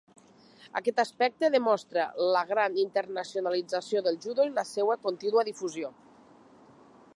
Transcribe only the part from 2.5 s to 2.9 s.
gran